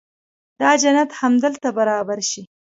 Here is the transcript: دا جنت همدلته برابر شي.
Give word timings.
دا 0.61 0.69
جنت 0.81 1.09
همدلته 1.19 1.69
برابر 1.77 2.19
شي. 2.29 2.41